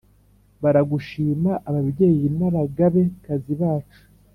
[0.61, 4.01] baragushima ababyeyi n'abagabe-kazi bacu